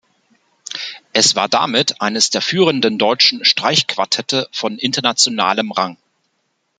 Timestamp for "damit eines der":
1.47-2.41